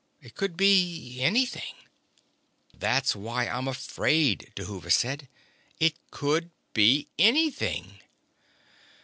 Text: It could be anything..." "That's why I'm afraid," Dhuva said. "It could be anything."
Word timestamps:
It 0.19 0.33
could 0.33 0.57
be 0.57 1.21
anything..." 1.21 1.75
"That's 2.73 3.15
why 3.15 3.47
I'm 3.47 3.67
afraid," 3.67 4.51
Dhuva 4.55 4.91
said. 4.91 5.27
"It 5.79 5.93
could 6.09 6.49
be 6.73 7.09
anything." 7.19 7.99